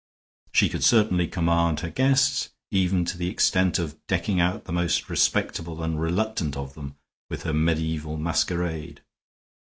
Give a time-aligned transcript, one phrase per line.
[0.51, 5.11] She could certainly command her guests, even to the extent of decking out the most
[5.11, 6.95] respectable and reluctant of them
[7.29, 9.01] with her mediaeval masquerade.